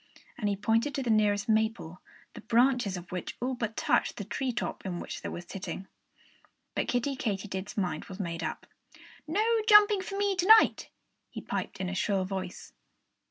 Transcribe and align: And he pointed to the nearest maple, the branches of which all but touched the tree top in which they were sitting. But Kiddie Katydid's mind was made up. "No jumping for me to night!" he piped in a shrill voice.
And 0.35 0.49
he 0.49 0.55
pointed 0.55 0.95
to 0.95 1.03
the 1.03 1.11
nearest 1.11 1.47
maple, 1.47 2.01
the 2.33 2.41
branches 2.41 2.97
of 2.97 3.11
which 3.11 3.37
all 3.39 3.53
but 3.53 3.77
touched 3.77 4.17
the 4.17 4.23
tree 4.23 4.51
top 4.51 4.83
in 4.83 4.99
which 4.99 5.21
they 5.21 5.29
were 5.29 5.41
sitting. 5.41 5.85
But 6.73 6.87
Kiddie 6.87 7.15
Katydid's 7.15 7.77
mind 7.77 8.05
was 8.05 8.19
made 8.19 8.41
up. 8.41 8.65
"No 9.27 9.45
jumping 9.69 10.01
for 10.01 10.17
me 10.17 10.35
to 10.37 10.47
night!" 10.47 10.89
he 11.29 11.39
piped 11.39 11.79
in 11.79 11.87
a 11.87 11.93
shrill 11.93 12.25
voice. 12.25 12.73